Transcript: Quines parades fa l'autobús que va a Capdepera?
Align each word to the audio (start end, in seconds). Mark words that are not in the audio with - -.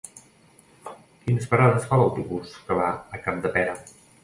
Quines 1.25 1.45
parades 1.51 1.85
fa 1.93 2.01
l'autobús 2.03 2.57
que 2.71 2.81
va 2.83 2.91
a 3.19 3.23
Capdepera? 3.29 3.79